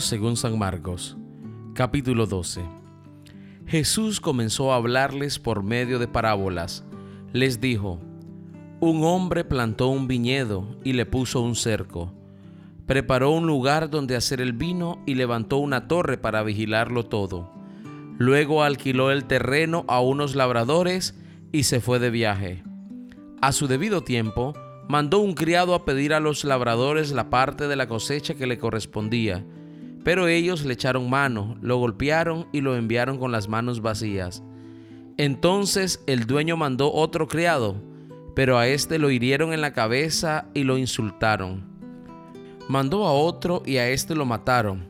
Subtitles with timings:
[0.00, 1.16] Según San Marcos,
[1.72, 2.62] capítulo 12.
[3.66, 6.84] Jesús comenzó a hablarles por medio de parábolas.
[7.32, 8.00] Les dijo,
[8.80, 12.12] Un hombre plantó un viñedo y le puso un cerco.
[12.86, 17.52] Preparó un lugar donde hacer el vino y levantó una torre para vigilarlo todo.
[18.18, 21.14] Luego alquiló el terreno a unos labradores
[21.52, 22.64] y se fue de viaje.
[23.40, 24.54] A su debido tiempo,
[24.88, 28.58] mandó un criado a pedir a los labradores la parte de la cosecha que le
[28.58, 29.44] correspondía,
[30.04, 34.42] pero ellos le echaron mano, lo golpearon y lo enviaron con las manos vacías.
[35.16, 37.76] Entonces el dueño mandó otro criado,
[38.34, 41.64] pero a éste lo hirieron en la cabeza y lo insultaron.
[42.68, 44.88] Mandó a otro y a éste lo mataron.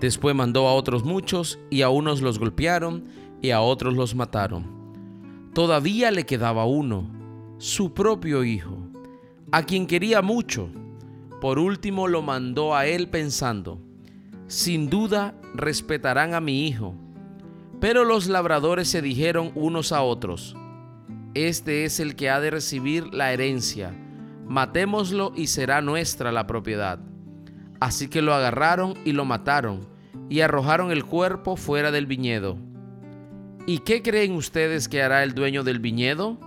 [0.00, 3.04] Después mandó a otros muchos y a unos los golpearon
[3.40, 5.50] y a otros los mataron.
[5.54, 7.10] Todavía le quedaba uno,
[7.58, 8.90] su propio hijo
[9.52, 10.68] a quien quería mucho.
[11.40, 13.80] Por último lo mandó a él pensando,
[14.50, 16.96] sin duda respetarán a mi hijo.
[17.80, 20.56] Pero los labradores se dijeron unos a otros,
[21.34, 23.94] este es el que ha de recibir la herencia,
[24.46, 26.98] matémoslo y será nuestra la propiedad.
[27.78, 29.88] Así que lo agarraron y lo mataron,
[30.28, 32.58] y arrojaron el cuerpo fuera del viñedo.
[33.66, 36.38] ¿Y qué creen ustedes que hará el dueño del viñedo?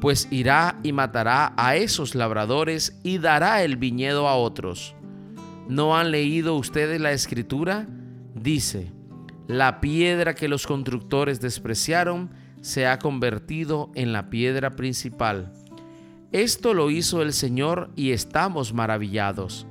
[0.00, 4.94] pues irá y matará a esos labradores y dará el viñedo a otros.
[5.70, 7.86] ¿No han leído ustedes la escritura?
[8.34, 8.90] Dice,
[9.46, 15.52] la piedra que los constructores despreciaron se ha convertido en la piedra principal.
[16.32, 19.68] Esto lo hizo el Señor y estamos maravillados.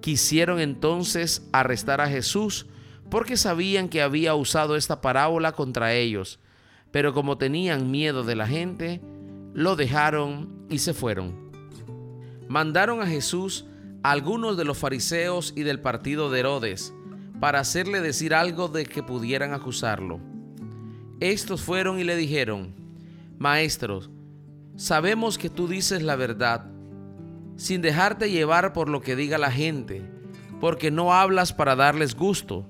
[0.00, 2.66] Quisieron entonces arrestar a Jesús
[3.08, 6.40] porque sabían que había usado esta parábola contra ellos,
[6.90, 9.00] pero como tenían miedo de la gente,
[9.54, 11.52] lo dejaron y se fueron.
[12.48, 13.69] Mandaron a Jesús
[14.02, 16.94] algunos de los fariseos y del partido de Herodes
[17.38, 20.20] para hacerle decir algo de que pudieran acusarlo.
[21.20, 22.74] Estos fueron y le dijeron,
[23.38, 24.10] Maestros,
[24.76, 26.66] sabemos que tú dices la verdad,
[27.56, 30.02] sin dejarte llevar por lo que diga la gente,
[30.60, 32.66] porque no hablas para darles gusto,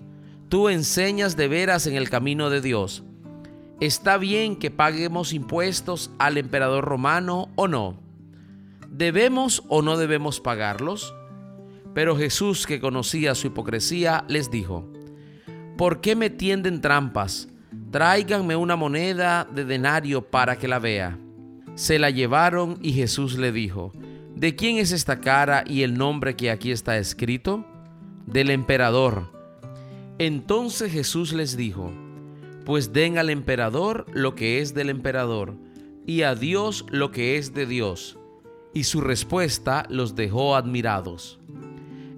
[0.49, 3.05] tú enseñas de veras en el camino de Dios.
[3.81, 8.01] ¿Está bien que paguemos impuestos al emperador romano o no?
[8.91, 11.15] ¿Debemos o no debemos pagarlos?
[11.95, 14.91] Pero Jesús, que conocía su hipocresía, les dijo,
[15.77, 17.49] ¿por qué me tienden trampas?
[17.91, 21.19] Tráiganme una moneda de denario para que la vea.
[21.75, 23.93] Se la llevaron y Jesús le dijo,
[24.37, 27.65] ¿de quién es esta cara y el nombre que aquí está escrito?
[28.27, 29.33] Del emperador.
[30.19, 31.93] Entonces Jesús les dijo,
[32.65, 35.55] pues den al emperador lo que es del emperador,
[36.07, 38.19] y a Dios lo que es de Dios.
[38.73, 41.41] Y su respuesta los dejó admirados.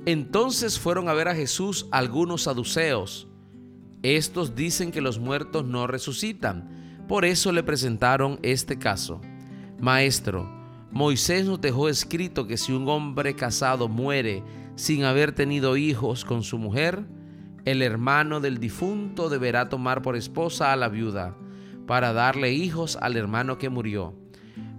[0.04, 3.28] Entonces fueron a ver a Jesús algunos saduceos.
[4.02, 7.04] Estos dicen que los muertos no resucitan.
[7.06, 9.20] Por eso le presentaron este caso.
[9.80, 10.48] Maestro,
[10.90, 14.42] Moisés nos dejó escrito que si un hombre casado muere
[14.74, 17.04] sin haber tenido hijos con su mujer,
[17.64, 21.36] el hermano del difunto deberá tomar por esposa a la viuda,
[21.86, 24.14] para darle hijos al hermano que murió.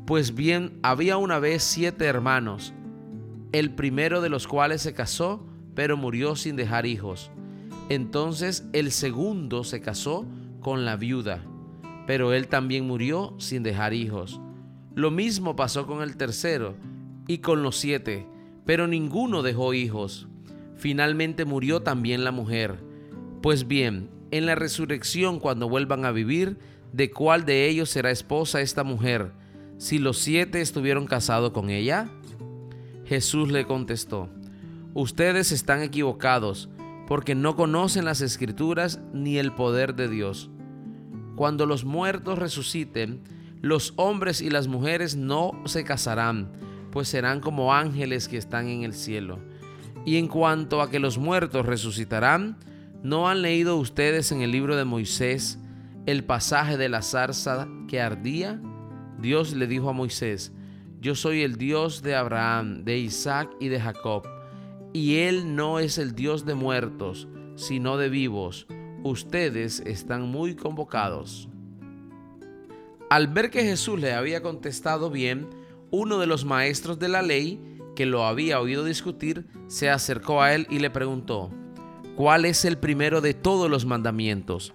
[0.05, 2.73] Pues bien, había una vez siete hermanos,
[3.53, 7.31] el primero de los cuales se casó, pero murió sin dejar hijos.
[7.87, 10.25] Entonces el segundo se casó
[10.59, 11.43] con la viuda,
[12.07, 14.41] pero él también murió sin dejar hijos.
[14.95, 16.75] Lo mismo pasó con el tercero
[17.27, 18.27] y con los siete,
[18.65, 20.27] pero ninguno dejó hijos.
[20.75, 22.79] Finalmente murió también la mujer.
[23.41, 26.57] Pues bien, en la resurrección cuando vuelvan a vivir,
[26.91, 29.31] ¿de cuál de ellos será esposa esta mujer?
[29.77, 32.09] Si los siete estuvieron casados con ella.
[33.05, 34.29] Jesús le contestó,
[34.93, 36.69] ustedes están equivocados
[37.07, 40.49] porque no conocen las escrituras ni el poder de Dios.
[41.35, 43.21] Cuando los muertos resuciten,
[43.61, 46.51] los hombres y las mujeres no se casarán,
[46.91, 49.39] pues serán como ángeles que están en el cielo.
[50.05, 52.57] Y en cuanto a que los muertos resucitarán,
[53.03, 55.59] ¿no han leído ustedes en el libro de Moisés
[56.05, 58.61] el pasaje de la zarza que ardía?
[59.17, 60.53] Dios le dijo a Moisés,
[61.03, 64.23] yo soy el Dios de Abraham, de Isaac y de Jacob,
[64.93, 68.67] y Él no es el Dios de muertos, sino de vivos.
[69.03, 71.49] Ustedes están muy convocados.
[73.09, 75.49] Al ver que Jesús le había contestado bien,
[75.91, 77.59] uno de los maestros de la ley,
[77.97, 81.51] que lo había oído discutir, se acercó a él y le preguntó,
[82.15, 84.73] ¿cuál es el primero de todos los mandamientos?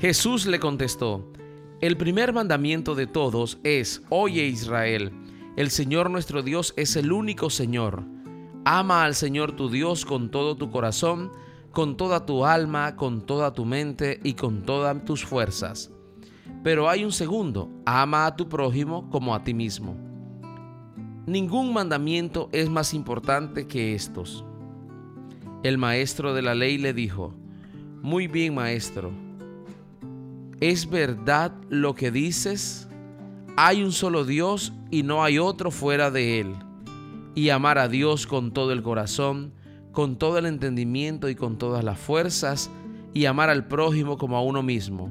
[0.00, 1.30] Jesús le contestó,
[1.82, 5.12] el primer mandamiento de todos es, oye Israel,
[5.58, 8.04] el Señor nuestro Dios es el único Señor.
[8.64, 11.32] Ama al Señor tu Dios con todo tu corazón,
[11.72, 15.90] con toda tu alma, con toda tu mente y con todas tus fuerzas.
[16.62, 19.96] Pero hay un segundo, ama a tu prójimo como a ti mismo.
[21.26, 24.44] Ningún mandamiento es más importante que estos.
[25.64, 27.34] El maestro de la ley le dijo,
[28.00, 29.10] Muy bien maestro,
[30.60, 32.87] ¿es verdad lo que dices?
[33.60, 36.54] Hay un solo Dios y no hay otro fuera de él.
[37.34, 39.52] Y amar a Dios con todo el corazón,
[39.90, 42.70] con todo el entendimiento y con todas las fuerzas,
[43.14, 45.10] y amar al prójimo como a uno mismo,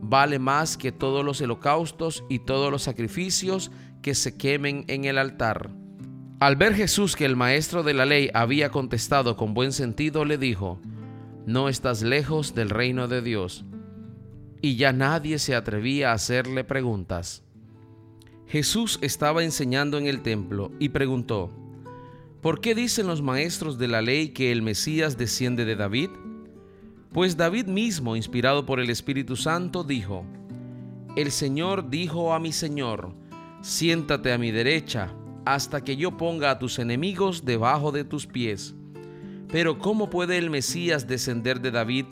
[0.00, 3.72] vale más que todos los holocaustos y todos los sacrificios
[4.02, 5.70] que se quemen en el altar.
[6.38, 10.38] Al ver Jesús que el maestro de la ley había contestado con buen sentido, le
[10.38, 10.80] dijo,
[11.44, 13.64] No estás lejos del reino de Dios.
[14.62, 17.42] Y ya nadie se atrevía a hacerle preguntas.
[18.50, 21.52] Jesús estaba enseñando en el templo y preguntó,
[22.40, 26.10] ¿Por qué dicen los maestros de la ley que el Mesías desciende de David?
[27.12, 30.24] Pues David mismo, inspirado por el Espíritu Santo, dijo,
[31.14, 33.14] El Señor dijo a mi Señor,
[33.60, 35.14] siéntate a mi derecha,
[35.44, 38.74] hasta que yo ponga a tus enemigos debajo de tus pies.
[39.46, 42.06] Pero ¿cómo puede el Mesías descender de David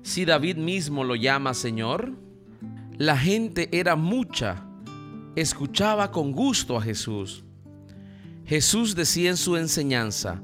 [0.00, 2.12] si David mismo lo llama Señor?
[2.96, 4.64] La gente era mucha,
[5.36, 7.44] escuchaba con gusto a Jesús.
[8.46, 10.42] Jesús decía en su enseñanza,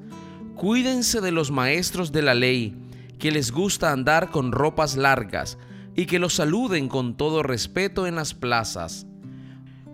[0.57, 2.77] cuídense de los maestros de la ley,
[3.19, 5.59] que les gusta andar con ropas largas
[5.95, 9.07] y que los saluden con todo respeto en las plazas.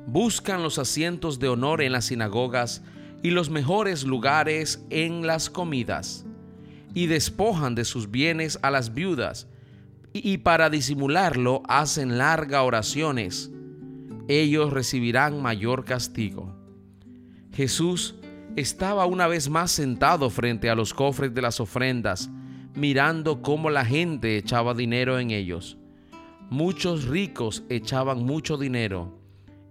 [0.07, 2.83] Buscan los asientos de honor en las sinagogas
[3.23, 6.25] y los mejores lugares en las comidas,
[6.95, 9.49] y despojan de sus bienes a las viudas,
[10.13, 13.51] y para disimularlo hacen largas oraciones.
[14.29, 16.55] Ellos recibirán mayor castigo.
[17.53, 18.17] Jesús
[18.57, 22.31] estaba una vez más sentado frente a los cofres de las ofrendas,
[22.75, 25.79] mirando cómo la gente echaba dinero en ellos.
[26.51, 29.19] Muchos ricos echaban mucho dinero.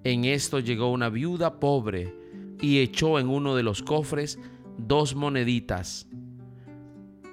[0.03, 2.13] En esto llegó una viuda pobre
[2.61, 4.39] y echó en uno de los cofres
[4.77, 6.07] dos moneditas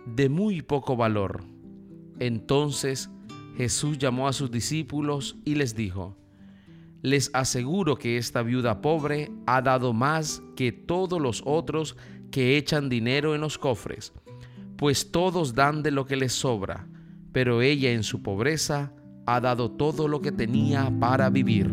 [0.07, 1.45] de muy poco valor.
[2.19, 3.11] Entonces
[3.57, 6.17] Jesús llamó a sus discípulos y les dijo,
[7.03, 11.97] les aseguro que esta viuda pobre ha dado más que todos los otros
[12.31, 14.13] que echan dinero en los cofres,
[14.77, 16.87] pues todos dan de lo que les sobra,
[17.33, 18.93] pero ella en su pobreza
[19.27, 21.73] ha dado todo lo que tenía para vivir.